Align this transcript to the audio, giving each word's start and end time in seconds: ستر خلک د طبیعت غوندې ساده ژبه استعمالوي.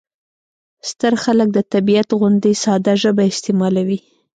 ستر 0.89 1.13
خلک 1.23 1.47
د 1.53 1.59
طبیعت 1.73 2.09
غوندې 2.19 2.51
ساده 2.63 2.93
ژبه 3.01 3.23
استعمالوي. 3.31 3.99